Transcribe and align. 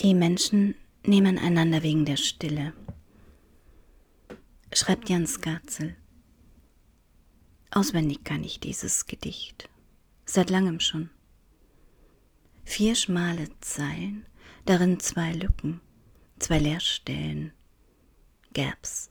Die 0.00 0.12
Menschen 0.12 0.74
nehmen 1.04 1.38
einander 1.38 1.82
wegen 1.82 2.04
der 2.04 2.18
Stille, 2.18 2.74
schreibt 4.70 5.08
Jan 5.08 5.26
Skarzel. 5.26 5.96
Auswendig 7.70 8.22
kann 8.22 8.44
ich 8.44 8.60
dieses 8.60 9.06
Gedicht, 9.06 9.70
seit 10.26 10.50
langem 10.50 10.80
schon. 10.80 11.08
Vier 12.64 12.94
schmale 12.94 13.48
Zeilen, 13.60 14.26
darin 14.66 15.00
zwei 15.00 15.32
Lücken, 15.32 15.80
zwei 16.40 16.58
Leerstellen, 16.58 17.52
Gaps, 18.52 19.10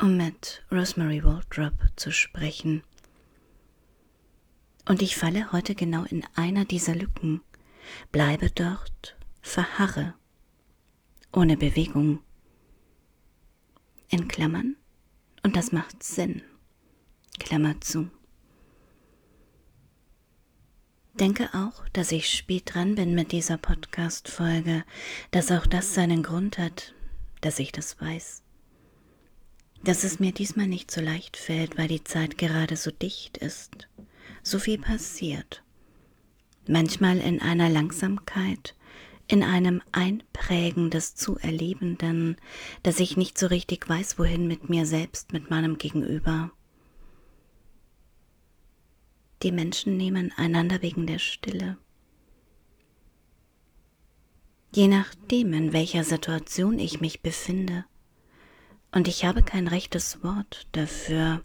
um 0.00 0.16
mit 0.16 0.64
Rosemary 0.72 1.22
Waldrop 1.22 1.74
zu 1.96 2.10
sprechen. 2.10 2.82
Und 4.88 5.02
ich 5.02 5.16
falle 5.16 5.52
heute 5.52 5.74
genau 5.74 6.04
in 6.04 6.24
einer 6.36 6.64
dieser 6.64 6.94
Lücken, 6.94 7.42
bleibe 8.12 8.50
dort 8.50 9.19
verharre, 9.40 10.14
ohne 11.32 11.56
Bewegung. 11.56 12.20
In 14.08 14.26
Klammern, 14.28 14.76
und 15.42 15.56
das 15.56 15.72
macht 15.72 16.02
Sinn. 16.02 16.42
Klammer 17.38 17.80
zu. 17.80 18.10
Denke 21.14 21.50
auch, 21.52 21.88
dass 21.92 22.12
ich 22.12 22.30
spät 22.30 22.74
dran 22.74 22.94
bin 22.94 23.14
mit 23.14 23.32
dieser 23.32 23.58
Podcast-Folge, 23.58 24.84
dass 25.32 25.50
auch 25.50 25.66
das 25.66 25.94
seinen 25.94 26.22
Grund 26.22 26.56
hat, 26.58 26.94
dass 27.40 27.58
ich 27.58 27.72
das 27.72 28.00
weiß. 28.00 28.42
Dass 29.82 30.04
es 30.04 30.20
mir 30.20 30.32
diesmal 30.32 30.66
nicht 30.66 30.90
so 30.90 31.00
leicht 31.00 31.36
fällt, 31.36 31.76
weil 31.78 31.88
die 31.88 32.04
Zeit 32.04 32.38
gerade 32.38 32.76
so 32.76 32.90
dicht 32.90 33.38
ist, 33.38 33.88
so 34.42 34.58
viel 34.58 34.78
passiert. 34.78 35.62
Manchmal 36.66 37.18
in 37.18 37.40
einer 37.40 37.68
Langsamkeit, 37.68 38.74
in 39.30 39.44
einem 39.44 39.80
Einprägen 39.92 40.90
des 40.90 41.14
zu 41.14 41.38
Erlebenden, 41.38 42.36
dass 42.82 42.98
ich 42.98 43.16
nicht 43.16 43.38
so 43.38 43.46
richtig 43.46 43.88
weiß, 43.88 44.18
wohin 44.18 44.48
mit 44.48 44.68
mir 44.68 44.86
selbst, 44.86 45.32
mit 45.32 45.50
meinem 45.50 45.78
Gegenüber. 45.78 46.50
Die 49.44 49.52
Menschen 49.52 49.96
nehmen 49.96 50.32
einander 50.36 50.82
wegen 50.82 51.06
der 51.06 51.20
Stille. 51.20 51.78
Je 54.72 54.88
nachdem, 54.88 55.52
in 55.52 55.72
welcher 55.72 56.02
Situation 56.02 56.80
ich 56.80 57.00
mich 57.00 57.22
befinde, 57.22 57.84
und 58.92 59.06
ich 59.06 59.24
habe 59.24 59.44
kein 59.44 59.68
rechtes 59.68 60.24
Wort 60.24 60.66
dafür, 60.72 61.44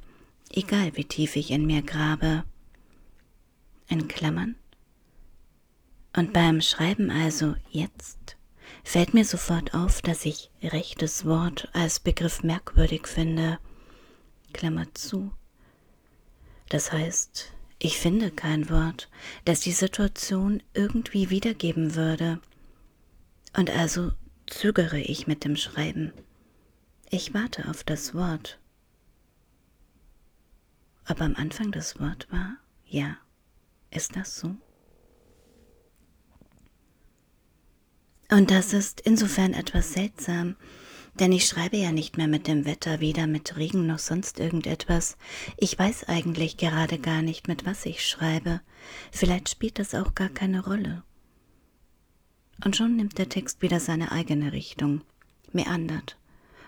egal 0.51 0.97
wie 0.97 1.05
tief 1.05 1.35
ich 1.35 1.51
in 1.51 1.67
mir 1.67 1.83
grabe, 1.83 2.43
in 3.87 4.07
Klammern, 4.07 4.55
und 6.15 6.33
beim 6.33 6.61
Schreiben 6.61 7.11
also 7.11 7.55
jetzt 7.69 8.37
fällt 8.83 9.13
mir 9.13 9.25
sofort 9.25 9.73
auf, 9.73 10.01
dass 10.01 10.25
ich 10.25 10.49
rechtes 10.61 11.25
Wort 11.25 11.69
als 11.73 11.99
Begriff 11.99 12.43
merkwürdig 12.43 13.07
finde. 13.07 13.59
Klammer 14.53 14.85
zu. 14.93 15.31
Das 16.69 16.91
heißt, 16.91 17.51
ich 17.79 17.97
finde 17.97 18.31
kein 18.31 18.69
Wort, 18.69 19.09
das 19.43 19.59
die 19.59 19.71
Situation 19.71 20.63
irgendwie 20.73 21.29
wiedergeben 21.29 21.95
würde. 21.95 22.39
Und 23.57 23.69
also 23.69 24.11
zögere 24.47 24.99
ich 24.99 25.27
mit 25.27 25.43
dem 25.43 25.57
Schreiben. 25.57 26.13
Ich 27.09 27.33
warte 27.33 27.69
auf 27.69 27.83
das 27.83 28.13
Wort. 28.13 28.59
Ob 31.07 31.21
am 31.21 31.35
Anfang 31.35 31.71
das 31.71 31.99
Wort 31.99 32.27
war? 32.31 32.57
Ja. 32.85 33.17
Ist 33.91 34.15
das 34.15 34.39
so? 34.39 34.55
Und 38.29 38.49
das 38.49 38.73
ist 38.73 39.01
insofern 39.01 39.53
etwas 39.53 39.93
seltsam, 39.93 40.55
denn 41.19 41.31
ich 41.31 41.47
schreibe 41.47 41.77
ja 41.77 41.91
nicht 41.91 42.17
mehr 42.17 42.27
mit 42.27 42.47
dem 42.47 42.65
Wetter, 42.65 42.99
weder 42.99 43.27
mit 43.27 43.55
Regen 43.55 43.85
noch 43.85 43.99
sonst 43.99 44.39
irgendetwas. 44.39 45.17
Ich 45.57 45.77
weiß 45.77 46.05
eigentlich 46.05 46.57
gerade 46.57 46.97
gar 46.97 47.21
nicht, 47.21 47.47
mit 47.47 47.65
was 47.65 47.85
ich 47.85 48.05
schreibe. 48.05 48.61
Vielleicht 49.11 49.49
spielt 49.49 49.79
das 49.79 49.93
auch 49.93 50.15
gar 50.15 50.29
keine 50.29 50.65
Rolle. 50.65 51.03
Und 52.63 52.75
schon 52.75 52.95
nimmt 52.95 53.17
der 53.17 53.29
Text 53.29 53.61
wieder 53.61 53.79
seine 53.79 54.11
eigene 54.11 54.51
Richtung, 54.53 55.01
meandert, 55.51 56.17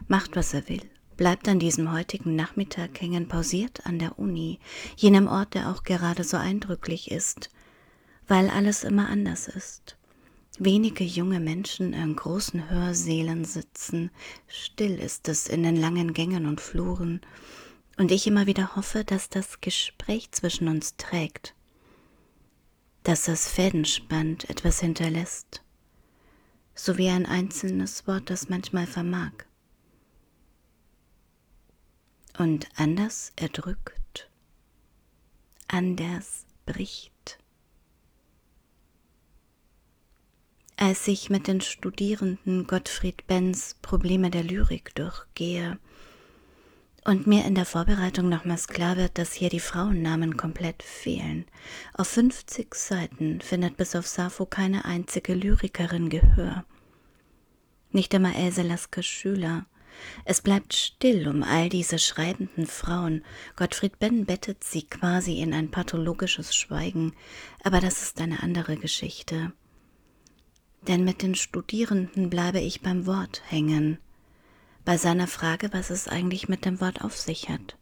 macht, 0.07 0.35
was 0.35 0.53
er 0.53 0.69
will, 0.69 0.81
bleibt 1.17 1.47
an 1.49 1.59
diesem 1.59 1.91
heutigen 1.91 2.35
Nachmittag 2.35 3.01
hängen, 3.01 3.27
pausiert 3.27 3.85
an 3.85 3.97
der 3.97 4.19
Uni, 4.19 4.59
jenem 4.95 5.27
Ort, 5.27 5.55
der 5.55 5.71
auch 5.71 5.83
gerade 5.83 6.23
so 6.23 6.37
eindrücklich 6.37 7.09
ist, 7.09 7.49
weil 8.27 8.49
alles 8.49 8.83
immer 8.83 9.09
anders 9.09 9.47
ist 9.47 9.96
wenige 10.59 11.03
junge 11.03 11.39
Menschen 11.39 11.93
in 11.93 12.15
großen 12.15 12.69
Hörsälen 12.69 13.45
sitzen, 13.45 14.11
still 14.47 14.99
ist 14.99 15.27
es 15.27 15.47
in 15.47 15.63
den 15.63 15.75
langen 15.75 16.13
Gängen 16.13 16.45
und 16.45 16.61
Fluren, 16.61 17.21
und 17.97 18.11
ich 18.11 18.27
immer 18.27 18.45
wieder 18.45 18.75
hoffe, 18.75 19.03
dass 19.03 19.29
das 19.29 19.59
Gespräch 19.59 20.31
zwischen 20.31 20.67
uns 20.67 20.97
trägt, 20.97 21.55
dass 23.03 23.25
das 23.25 23.47
Fäden 23.47 23.85
spannt, 23.85 24.49
etwas 24.49 24.79
hinterlässt, 24.79 25.63
so 26.75 26.97
wie 26.97 27.09
ein 27.09 27.25
einzelnes 27.25 28.05
Wort 28.07 28.29
das 28.29 28.49
manchmal 28.49 28.85
vermag. 28.85 29.31
Und 32.37 32.69
anders 32.75 33.33
erdrückt, 33.35 34.29
anders 35.67 36.45
bricht 36.67 37.39
als 40.79 41.07
ich 41.07 41.31
mit 41.31 41.47
den 41.47 41.59
Studierenden 41.59 42.67
Gottfried 42.67 43.25
Benz 43.25 43.75
Probleme 43.81 44.29
der 44.29 44.43
Lyrik 44.43 44.93
durchgehe 44.93 45.79
und 47.03 47.25
mir 47.25 47.45
in 47.45 47.55
der 47.55 47.65
Vorbereitung 47.65 48.29
nochmals 48.29 48.67
klar 48.67 48.95
wird, 48.95 49.17
dass 49.17 49.33
hier 49.33 49.49
die 49.49 49.59
Frauennamen 49.59 50.37
komplett 50.37 50.83
fehlen. 50.83 51.45
Auf 51.93 52.09
50 52.09 52.75
Seiten 52.75 53.41
findet 53.41 53.75
bis 53.75 53.95
auf 53.95 54.05
Sappho 54.05 54.45
keine 54.45 54.85
einzige 54.85 55.33
Lyrikerin 55.33 56.09
Gehör. 56.09 56.63
Nicht 57.91 58.13
einmal 58.13 58.35
Else 58.35 58.61
Lasker 58.61 59.01
Schüler. 59.01 59.65
Es 60.25 60.41
bleibt 60.41 60.75
still 60.75 61.27
um 61.27 61.41
all 61.41 61.69
diese 61.69 61.97
schreibenden 61.97 62.67
Frauen. 62.67 63.25
Gottfried 63.55 63.97
Benn 63.97 64.25
bettet 64.25 64.63
sie 64.63 64.83
quasi 64.83 65.39
in 65.39 65.55
ein 65.55 65.71
pathologisches 65.71 66.55
Schweigen, 66.55 67.13
aber 67.63 67.79
das 67.79 68.03
ist 68.03 68.21
eine 68.21 68.43
andere 68.43 68.77
Geschichte 68.77 69.53
denn 70.81 71.03
mit 71.03 71.21
den 71.21 71.35
Studierenden 71.35 72.29
bleibe 72.29 72.59
ich 72.59 72.81
beim 72.81 73.05
Wort 73.05 73.41
hängen, 73.47 73.97
bei 74.85 74.97
seiner 74.97 75.27
Frage, 75.27 75.73
was 75.73 75.89
es 75.89 76.07
eigentlich 76.07 76.47
mit 76.47 76.65
dem 76.65 76.79
Wort 76.79 77.03
auf 77.03 77.17
sich 77.17 77.49
hat, 77.49 77.77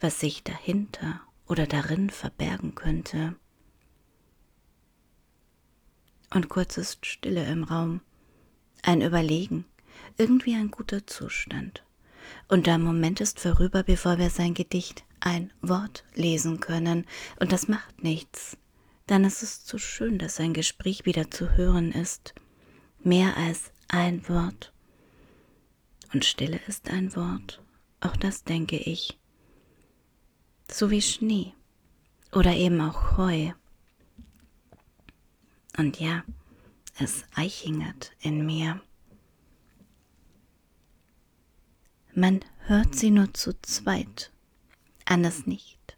was 0.00 0.20
sich 0.20 0.42
dahinter 0.42 1.20
oder 1.46 1.66
darin 1.66 2.10
verbergen 2.10 2.74
könnte. 2.74 3.34
Und 6.32 6.48
kurz 6.48 6.76
ist 6.76 7.04
Stille 7.04 7.44
im 7.46 7.64
Raum, 7.64 8.00
ein 8.82 9.00
Überlegen, 9.00 9.64
irgendwie 10.16 10.54
ein 10.54 10.70
guter 10.70 11.06
Zustand. 11.06 11.82
Und 12.46 12.66
der 12.66 12.78
Moment 12.78 13.20
ist 13.20 13.40
vorüber, 13.40 13.82
bevor 13.82 14.18
wir 14.18 14.30
sein 14.30 14.54
Gedicht 14.54 15.04
ein 15.18 15.52
Wort 15.60 16.04
lesen 16.14 16.60
können, 16.60 17.06
und 17.40 17.50
das 17.50 17.66
macht 17.66 18.04
nichts 18.04 18.56
dann 19.10 19.24
ist 19.24 19.42
es 19.42 19.64
zu 19.64 19.76
schön, 19.76 20.18
dass 20.18 20.38
ein 20.38 20.54
Gespräch 20.54 21.04
wieder 21.04 21.32
zu 21.32 21.56
hören 21.56 21.90
ist. 21.90 22.32
Mehr 23.02 23.36
als 23.36 23.72
ein 23.88 24.28
Wort. 24.28 24.72
Und 26.12 26.24
Stille 26.24 26.60
ist 26.68 26.88
ein 26.90 27.16
Wort, 27.16 27.60
auch 28.00 28.16
das 28.16 28.44
denke 28.44 28.76
ich. 28.76 29.18
So 30.70 30.92
wie 30.92 31.02
Schnee 31.02 31.54
oder 32.30 32.54
eben 32.54 32.80
auch 32.80 33.16
Heu. 33.16 33.50
Und 35.76 35.98
ja, 35.98 36.22
es 37.00 37.24
eichingert 37.34 38.12
in 38.20 38.46
mir. 38.46 38.80
Man 42.14 42.44
hört 42.66 42.94
sie 42.94 43.10
nur 43.10 43.34
zu 43.34 43.60
zweit, 43.60 44.30
anders 45.04 45.46
nicht. 45.46 45.96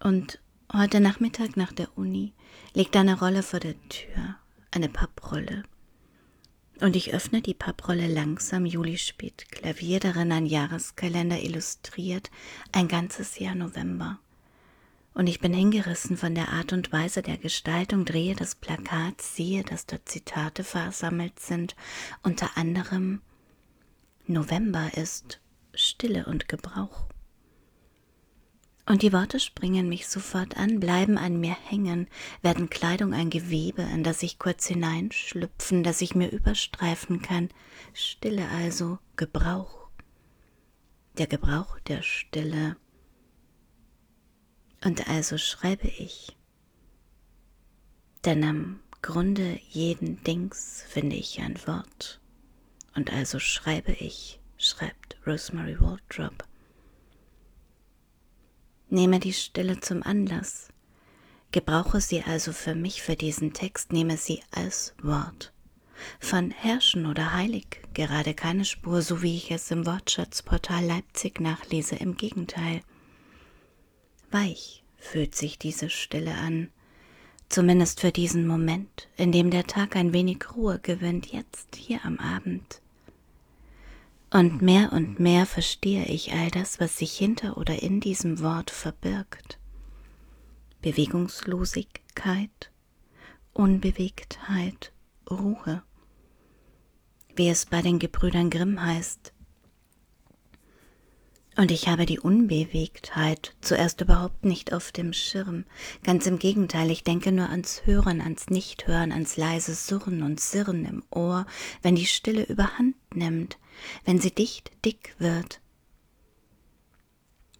Und 0.00 0.40
Heute 0.78 1.00
Nachmittag 1.00 1.56
nach 1.56 1.72
der 1.72 1.96
Uni 1.96 2.34
liegt 2.74 2.96
eine 2.96 3.18
Rolle 3.18 3.42
vor 3.42 3.60
der 3.60 3.76
Tür, 3.88 4.36
eine 4.70 4.90
Papprolle. 4.90 5.62
Und 6.82 6.96
ich 6.96 7.14
öffne 7.14 7.40
die 7.40 7.54
Papprolle 7.54 8.06
langsam, 8.06 8.66
Juli 8.66 8.98
spät, 8.98 9.46
Klavier 9.50 10.00
darin 10.00 10.32
ein 10.32 10.44
Jahreskalender 10.44 11.42
illustriert, 11.42 12.30
ein 12.72 12.88
ganzes 12.88 13.38
Jahr 13.38 13.54
November. 13.54 14.18
Und 15.14 15.28
ich 15.28 15.40
bin 15.40 15.54
hingerissen 15.54 16.18
von 16.18 16.34
der 16.34 16.50
Art 16.50 16.74
und 16.74 16.92
Weise 16.92 17.22
der 17.22 17.38
Gestaltung, 17.38 18.04
drehe 18.04 18.34
das 18.34 18.54
Plakat, 18.54 19.22
sehe, 19.22 19.62
dass 19.62 19.86
dort 19.86 20.06
Zitate 20.06 20.62
versammelt 20.62 21.40
sind, 21.40 21.74
unter 22.22 22.58
anderem 22.58 23.22
November 24.26 24.90
ist 24.94 25.40
Stille 25.72 26.26
und 26.26 26.48
Gebrauch. 26.48 27.06
Und 28.88 29.02
die 29.02 29.12
Worte 29.12 29.40
springen 29.40 29.88
mich 29.88 30.06
sofort 30.06 30.56
an, 30.56 30.78
bleiben 30.78 31.18
an 31.18 31.40
mir 31.40 31.56
hängen, 31.68 32.06
werden 32.40 32.70
Kleidung 32.70 33.12
ein 33.12 33.30
Gewebe, 33.30 33.82
in 33.82 34.04
das 34.04 34.22
ich 34.22 34.38
kurz 34.38 34.66
hineinschlüpfen, 34.66 35.82
das 35.82 36.00
ich 36.00 36.14
mir 36.14 36.30
überstreifen 36.30 37.20
kann. 37.20 37.48
Stille 37.92 38.48
also, 38.48 39.00
Gebrauch. 39.16 39.88
Der 41.18 41.26
Gebrauch 41.26 41.80
der 41.80 42.02
Stille. 42.02 42.76
Und 44.84 45.08
also 45.08 45.36
schreibe 45.36 45.88
ich. 45.88 46.36
Denn 48.24 48.44
am 48.44 48.80
Grunde 49.02 49.58
jeden 49.68 50.22
Dings 50.22 50.84
finde 50.88 51.16
ich 51.16 51.40
ein 51.40 51.58
Wort. 51.66 52.20
Und 52.94 53.12
also 53.12 53.40
schreibe 53.40 53.92
ich, 53.92 54.38
schreibt 54.58 55.16
Rosemary 55.26 55.80
Waldrop. 55.80 56.44
Nehme 58.88 59.18
die 59.18 59.32
Stille 59.32 59.80
zum 59.80 60.04
Anlass. 60.04 60.68
Gebrauche 61.50 62.00
sie 62.00 62.22
also 62.22 62.52
für 62.52 62.76
mich, 62.76 63.02
für 63.02 63.16
diesen 63.16 63.52
Text, 63.52 63.92
nehme 63.92 64.16
sie 64.16 64.42
als 64.52 64.94
Wort. 65.02 65.52
Von 66.20 66.52
Herrschen 66.52 67.06
oder 67.06 67.32
Heilig 67.32 67.82
gerade 67.94 68.34
keine 68.34 68.64
Spur, 68.64 69.02
so 69.02 69.22
wie 69.22 69.36
ich 69.36 69.50
es 69.50 69.70
im 69.72 69.86
Wortschatzportal 69.86 70.84
Leipzig 70.84 71.40
nachlese, 71.40 71.96
im 71.96 72.16
Gegenteil. 72.16 72.80
Weich 74.30 74.84
fühlt 74.98 75.34
sich 75.34 75.58
diese 75.58 75.90
Stille 75.90 76.34
an, 76.34 76.70
zumindest 77.48 78.00
für 78.00 78.12
diesen 78.12 78.46
Moment, 78.46 79.08
in 79.16 79.32
dem 79.32 79.50
der 79.50 79.66
Tag 79.66 79.96
ein 79.96 80.12
wenig 80.12 80.44
Ruhe 80.54 80.78
gewinnt, 80.78 81.26
jetzt 81.32 81.74
hier 81.74 82.04
am 82.04 82.18
Abend. 82.18 82.82
Und 84.30 84.60
mehr 84.60 84.92
und 84.92 85.20
mehr 85.20 85.46
verstehe 85.46 86.04
ich 86.06 86.32
all 86.32 86.50
das, 86.50 86.80
was 86.80 86.98
sich 86.98 87.16
hinter 87.16 87.56
oder 87.56 87.82
in 87.82 88.00
diesem 88.00 88.40
Wort 88.40 88.70
verbirgt. 88.70 89.58
Bewegungslosigkeit, 90.82 92.70
Unbewegtheit, 93.52 94.92
Ruhe. 95.30 95.82
Wie 97.34 97.48
es 97.48 97.66
bei 97.66 97.82
den 97.82 97.98
Gebrüdern 97.98 98.50
Grimm 98.50 98.82
heißt, 98.82 99.32
und 101.56 101.70
ich 101.70 101.88
habe 101.88 102.04
die 102.04 102.20
Unbewegtheit 102.20 103.54
zuerst 103.62 104.02
überhaupt 104.02 104.44
nicht 104.44 104.74
auf 104.74 104.92
dem 104.92 105.14
Schirm. 105.14 105.64
Ganz 106.04 106.26
im 106.26 106.38
Gegenteil, 106.38 106.90
ich 106.90 107.02
denke 107.02 107.32
nur 107.32 107.48
ans 107.48 107.82
Hören, 107.86 108.20
ans 108.20 108.50
Nichthören, 108.50 109.10
ans 109.10 109.38
leise 109.38 109.74
Surren 109.74 110.22
und 110.22 110.38
Sirren 110.38 110.84
im 110.84 111.02
Ohr, 111.10 111.46
wenn 111.80 111.96
die 111.96 112.06
Stille 112.06 112.44
überhand 112.44 112.94
nimmt, 113.14 113.58
wenn 114.04 114.20
sie 114.20 114.30
dicht 114.30 114.70
dick 114.84 115.14
wird. 115.18 115.60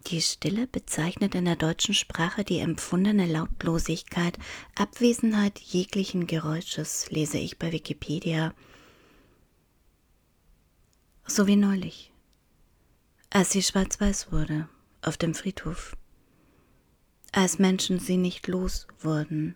Die 0.07 0.21
Stille 0.21 0.67
bezeichnet 0.67 1.33
in 1.33 1.45
der 1.45 1.55
deutschen 1.55 1.95
Sprache 1.95 2.43
die 2.43 2.59
empfundene 2.59 3.25
Lautlosigkeit, 3.25 4.37
Abwesenheit 4.75 5.59
jeglichen 5.59 6.27
Geräusches, 6.27 7.09
lese 7.09 7.39
ich 7.39 7.57
bei 7.57 7.71
Wikipedia. 7.71 8.53
So 11.25 11.47
wie 11.47 11.57
neulich 11.57 12.13
als 13.29 13.51
sie 13.51 13.61
schwarz-weiß 13.61 14.31
wurde, 14.31 14.69
auf 15.01 15.17
dem 15.17 15.33
Friedhof, 15.33 15.97
als 17.31 17.59
Menschen 17.59 17.99
sie 17.99 18.17
nicht 18.17 18.47
los 18.47 18.87
wurden, 18.99 19.55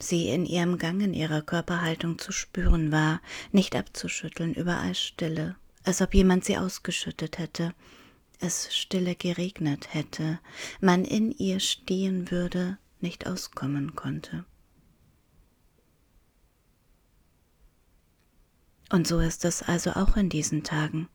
sie 0.00 0.28
in 0.28 0.46
ihrem 0.46 0.78
Gang, 0.78 1.00
in 1.00 1.14
ihrer 1.14 1.42
Körperhaltung 1.42 2.18
zu 2.18 2.32
spüren 2.32 2.92
war, 2.92 3.20
nicht 3.50 3.74
abzuschütteln, 3.76 4.54
überall 4.54 4.94
Stille, 4.94 5.56
als 5.84 6.00
ob 6.00 6.14
jemand 6.14 6.44
sie 6.44 6.58
ausgeschüttet 6.58 7.38
hätte, 7.38 7.74
es 8.38 8.74
stille 8.74 9.14
geregnet 9.14 9.94
hätte, 9.94 10.40
man 10.80 11.04
in 11.04 11.30
ihr 11.32 11.60
stehen 11.60 12.30
würde, 12.30 12.78
nicht 13.00 13.26
auskommen 13.26 13.94
konnte. 13.94 14.44
Und 18.90 19.06
so 19.06 19.20
ist 19.20 19.44
es 19.44 19.62
also 19.62 19.92
auch 19.92 20.16
in 20.16 20.28
diesen 20.28 20.64
Tagen. 20.64 21.08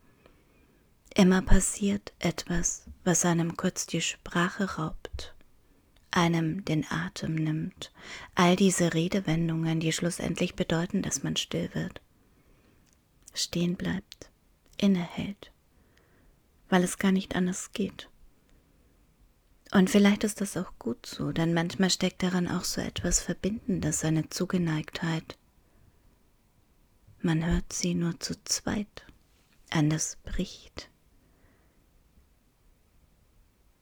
Immer 1.16 1.42
passiert 1.42 2.14
etwas, 2.20 2.86
was 3.04 3.26
einem 3.26 3.58
kurz 3.58 3.88
die 3.88 4.02
Sprache 4.02 4.76
raubt, 4.76 5.34
einem 6.12 6.64
den 6.64 6.86
Atem 6.90 7.36
nimmt, 7.36 7.92
all 8.36 8.56
diese 8.56 8.94
Redewendungen, 8.94 9.80
die 9.80 9.92
schlussendlich 9.92 10.56
bedeuten, 10.56 11.02
dass 11.02 11.24
man 11.24 11.36
still 11.36 11.74
wird, 11.74 12.02
stehen 13.34 13.76
bleibt, 13.76 14.30
innehält, 14.78 15.52
weil 16.70 16.84
es 16.84 17.00
gar 17.00 17.12
nicht 17.12 17.36
anders 17.36 17.72
geht. 17.72 18.10
Und 19.72 19.90
vielleicht 19.90 20.24
ist 20.24 20.40
das 20.40 20.56
auch 20.56 20.72
gut 20.78 21.06
so, 21.06 21.32
denn 21.32 21.54
manchmal 21.54 21.90
steckt 21.90 22.22
daran 22.22 22.48
auch 22.48 22.64
so 22.64 22.80
etwas 22.80 23.22
Verbindendes, 23.22 24.06
eine 24.06 24.30
Zugeneigtheit. 24.30 25.38
Man 27.22 27.44
hört 27.46 27.74
sie 27.74 27.96
nur 27.96 28.20
zu 28.20 28.36
zweit, 28.44 29.06
anders 29.72 30.18
bricht 30.24 30.90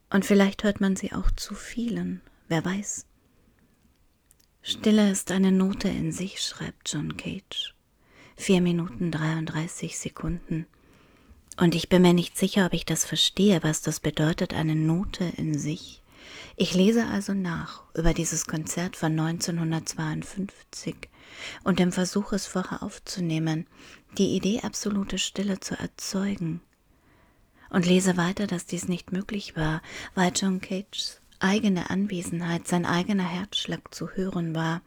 und 0.09 0.25
vielleicht 0.25 0.63
hört 0.63 0.81
man 0.81 0.95
sie 0.95 1.13
auch 1.13 1.31
zu 1.31 1.53
vielen, 1.55 2.21
wer 2.47 2.63
weiß. 2.63 3.05
Stille 4.61 5.11
ist 5.11 5.31
eine 5.31 5.51
Note 5.51 5.87
in 5.87 6.11
sich, 6.11 6.41
schreibt 6.41 6.91
John 6.91 7.17
Cage. 7.17 7.75
Vier 8.35 8.61
Minuten 8.61 9.11
33 9.11 9.97
Sekunden. 9.97 10.65
Und 11.57 11.75
ich 11.75 11.87
bin 11.87 12.01
mir 12.01 12.13
nicht 12.13 12.37
sicher, 12.37 12.65
ob 12.65 12.73
ich 12.73 12.83
das 12.83 13.05
verstehe, 13.05 13.63
was 13.63 13.81
das 13.81 13.99
bedeutet, 13.99 14.53
eine 14.53 14.75
Note 14.75 15.23
in 15.37 15.57
sich. 15.57 16.01
Ich 16.55 16.73
lese 16.73 17.05
also 17.05 17.33
nach 17.33 17.83
über 17.93 18.13
dieses 18.13 18.47
Konzert 18.47 18.95
von 18.95 19.17
1952 19.19 20.95
und 21.63 21.79
dem 21.79 21.91
Versuch, 21.91 22.33
es 22.33 22.47
vorher 22.47 22.81
aufzunehmen, 22.81 23.67
die 24.17 24.35
Idee 24.35 24.61
absolute 24.61 25.17
Stille 25.17 25.59
zu 25.59 25.77
erzeugen, 25.77 26.61
und 27.75 27.85
lese 27.85 28.15
weiter, 28.15 28.47
dass 28.47 28.65
dies 28.65 28.87
nicht 28.87 29.11
möglich 29.11 29.57
war, 29.57 29.81
weil 30.13 30.31
John 30.33 30.61
Cages 30.61 31.19
eigene 31.39 31.89
Anwesenheit, 31.89 32.69
sein 32.69 32.85
eigener 32.85 33.27
Herzschlag 33.27 33.93
zu 33.93 34.11
hören 34.11 34.55
war, 34.55 34.81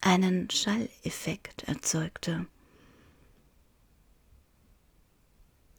einen 0.00 0.48
Schalleffekt 0.48 1.64
erzeugte. 1.64 2.46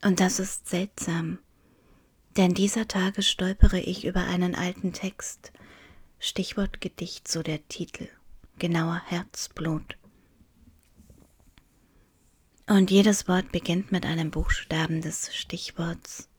Und 0.04 0.20
das 0.20 0.40
ist 0.40 0.68
seltsam, 0.68 1.40
denn 2.36 2.54
dieser 2.54 2.90
Tage 2.90 3.22
stolpere 3.22 3.80
ich 3.80 4.04
über 4.04 4.26
einen 4.26 4.56
alten 4.56 4.92
Text, 4.92 5.54
Stichwort 6.20 6.82
Gedicht, 6.82 7.30
so 7.30 7.44
der 7.44 7.66
Titel, 7.70 8.10
genauer 8.58 9.02
Herzblut. 9.06 9.99
Und 12.70 12.92
jedes 12.92 13.28
Wort 13.28 13.52
beginnt 13.52 13.92
mit 13.92 14.06
einem 14.06 14.30
Buchstaben 14.30 15.02
des 15.02 15.36
Stichworts, 15.36 16.30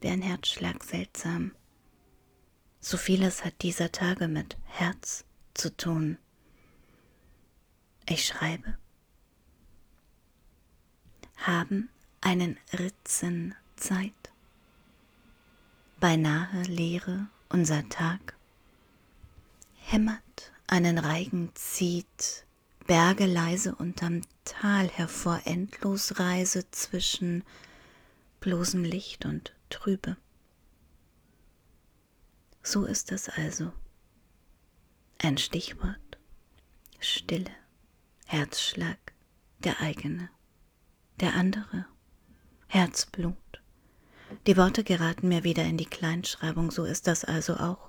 wie 0.00 0.08
ein 0.08 0.22
Herzschlag 0.22 0.82
seltsam. 0.82 1.52
So 2.80 2.96
vieles 2.96 3.44
hat 3.44 3.60
dieser 3.60 3.92
Tage 3.92 4.28
mit 4.28 4.56
Herz 4.64 5.26
zu 5.52 5.76
tun. 5.76 6.16
Ich 8.08 8.24
schreibe. 8.26 8.78
Haben 11.36 11.90
einen 12.22 12.56
Ritzen 12.72 13.54
Zeit. 13.76 14.32
Beinahe 16.00 16.62
leere 16.62 17.26
unser 17.50 17.86
Tag. 17.90 18.38
Hämmert, 19.76 20.50
einen 20.66 20.96
Reigen 20.96 21.50
zieht, 21.54 22.46
Berge 22.88 23.26
leise 23.26 23.74
unterm 23.74 24.22
Tal 24.46 24.88
hervor, 24.88 25.42
endlos 25.44 26.18
Reise 26.18 26.70
zwischen 26.70 27.44
bloßem 28.40 28.82
Licht 28.82 29.26
und 29.26 29.54
Trübe. 29.68 30.16
So 32.62 32.86
ist 32.86 33.12
es 33.12 33.28
also. 33.28 33.72
Ein 35.18 35.36
Stichwort. 35.36 36.18
Stille, 36.98 37.50
Herzschlag, 38.24 39.12
der 39.58 39.80
eigene, 39.80 40.30
der 41.20 41.34
andere, 41.34 41.84
Herzblut. 42.68 43.36
Die 44.46 44.56
Worte 44.56 44.82
geraten 44.82 45.28
mir 45.28 45.44
wieder 45.44 45.64
in 45.64 45.76
die 45.76 45.84
Kleinschreibung, 45.84 46.70
so 46.70 46.86
ist 46.86 47.06
das 47.06 47.26
also 47.26 47.58
auch. 47.58 47.87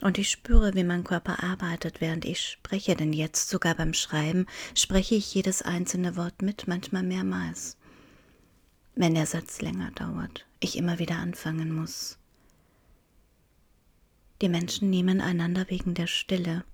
Und 0.00 0.18
ich 0.18 0.30
spüre, 0.30 0.74
wie 0.74 0.84
mein 0.84 1.02
Körper 1.02 1.42
arbeitet, 1.42 2.00
während 2.00 2.24
ich 2.24 2.40
spreche, 2.40 2.94
denn 2.94 3.12
jetzt 3.12 3.48
sogar 3.48 3.74
beim 3.74 3.94
Schreiben 3.94 4.46
spreche 4.74 5.16
ich 5.16 5.34
jedes 5.34 5.62
einzelne 5.62 6.16
Wort 6.16 6.40
mit, 6.40 6.68
manchmal 6.68 7.02
mehrmals. 7.02 7.76
Wenn 8.94 9.14
der 9.14 9.26
Satz 9.26 9.60
länger 9.60 9.90
dauert, 9.92 10.46
ich 10.60 10.76
immer 10.76 10.98
wieder 10.98 11.16
anfangen 11.16 11.72
muss. 11.72 12.18
Die 14.40 14.48
Menschen 14.48 14.88
nehmen 14.88 15.20
einander 15.20 15.68
wegen 15.68 15.94
der 15.94 16.06
Stille. 16.06 16.64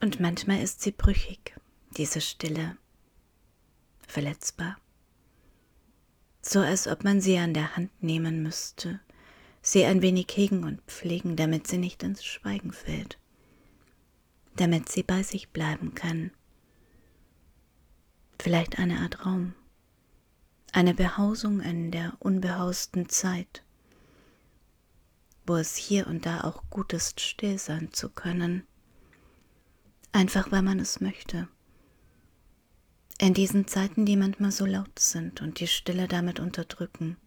Und 0.00 0.20
manchmal 0.20 0.62
ist 0.62 0.80
sie 0.80 0.92
brüchig, 0.92 1.54
diese 1.98 2.22
Stille, 2.22 2.78
verletzbar. 4.06 4.78
So 6.40 6.60
als 6.60 6.88
ob 6.88 7.04
man 7.04 7.20
sie 7.20 7.36
an 7.36 7.52
der 7.52 7.76
Hand 7.76 7.90
nehmen 8.02 8.42
müsste, 8.42 9.00
sie 9.62 9.84
ein 9.84 10.02
wenig 10.02 10.26
hegen 10.34 10.64
und 10.64 10.80
pflegen, 10.82 11.36
damit 11.36 11.66
sie 11.66 11.78
nicht 11.78 12.02
ins 12.02 12.24
Schweigen 12.24 12.72
fällt, 12.72 13.18
damit 14.56 14.88
sie 14.88 15.02
bei 15.02 15.22
sich 15.22 15.50
bleiben 15.50 15.94
kann. 15.94 16.30
Vielleicht 18.40 18.78
eine 18.78 19.00
Art 19.00 19.26
Raum, 19.26 19.54
eine 20.72 20.94
Behausung 20.94 21.60
in 21.60 21.90
der 21.90 22.14
unbehausten 22.20 23.08
Zeit, 23.08 23.62
wo 25.46 25.56
es 25.56 25.76
hier 25.76 26.06
und 26.06 26.26
da 26.26 26.42
auch 26.42 26.62
gut 26.70 26.92
ist, 26.92 27.20
still 27.20 27.58
sein 27.58 27.92
zu 27.92 28.08
können, 28.08 28.62
einfach 30.12 30.50
weil 30.52 30.62
man 30.62 30.78
es 30.78 31.00
möchte. 31.00 31.48
In 33.18 33.34
diesen 33.34 33.66
Zeiten, 33.66 34.06
die 34.06 34.16
manchmal 34.16 34.50
so 34.52 34.64
laut 34.64 34.98
sind 34.98 35.42
und 35.42 35.60
die 35.60 35.66
Stille 35.66 36.08
damit 36.08 36.40
unterdrücken. 36.40 37.18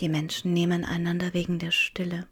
Die 0.00 0.08
Menschen 0.08 0.52
nehmen 0.52 0.84
einander 0.84 1.34
wegen 1.34 1.58
der 1.58 1.70
Stille. 1.70 2.26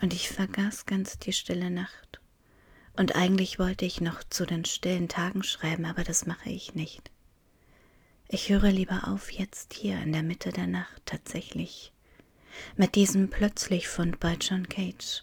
Und 0.00 0.12
ich 0.12 0.28
vergaß 0.28 0.86
ganz 0.86 1.18
die 1.18 1.32
stille 1.32 1.70
Nacht. 1.70 2.20
Und 2.96 3.14
eigentlich 3.14 3.58
wollte 3.58 3.84
ich 3.84 4.00
noch 4.00 4.24
zu 4.24 4.44
den 4.46 4.64
stillen 4.64 5.08
Tagen 5.08 5.42
schreiben, 5.42 5.84
aber 5.84 6.02
das 6.02 6.26
mache 6.26 6.50
ich 6.50 6.74
nicht. 6.74 7.10
Ich 8.28 8.48
höre 8.48 8.70
lieber 8.70 9.08
auf 9.08 9.30
jetzt 9.32 9.72
hier 9.72 10.00
in 10.00 10.12
der 10.12 10.22
Mitte 10.22 10.50
der 10.50 10.66
Nacht 10.66 11.02
tatsächlich 11.06 11.92
mit 12.76 12.94
diesem 12.94 13.30
plötzlich 13.30 13.88
Fund 13.88 14.20
bei 14.20 14.34
John 14.34 14.68
Cage. 14.68 15.22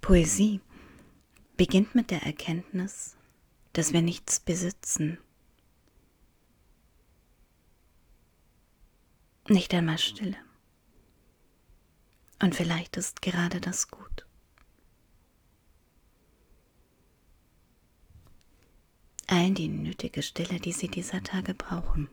Poesie 0.00 0.60
beginnt 1.56 1.94
mit 1.94 2.10
der 2.10 2.22
Erkenntnis, 2.22 3.16
dass 3.72 3.92
wir 3.92 4.02
nichts 4.02 4.40
besitzen. 4.40 5.18
Nicht 9.50 9.74
einmal 9.74 9.98
Stille. 9.98 10.36
Und 12.40 12.54
vielleicht 12.54 12.96
ist 12.96 13.20
gerade 13.20 13.60
das 13.60 13.88
gut. 13.88 14.24
Allen 19.26 19.56
die 19.56 19.66
nötige 19.66 20.22
Stille, 20.22 20.60
die 20.60 20.70
sie 20.70 20.86
dieser 20.86 21.24
Tage 21.24 21.54
brauchen. 21.54 22.08